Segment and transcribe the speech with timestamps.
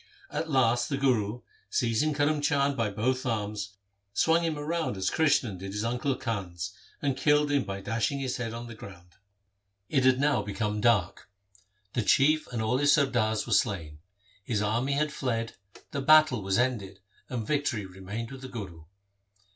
[0.31, 3.77] At last the Guru, seizing Karm Chand by both arms,
[4.15, 8.37] swung him round as Krishan did his uncle Kans, and killed him by dashing his
[8.37, 9.17] head on the ground.
[9.89, 11.25] It had now become LIFE OF GURU HAR GOBIND
[11.93, 11.93] 117 dark.
[11.93, 12.01] The
[12.41, 13.99] Chief and all his sardars were slain,
[14.43, 15.53] his army had fled,
[15.91, 16.99] the battle was ended,
[17.29, 18.85] and victory remained with the Guru.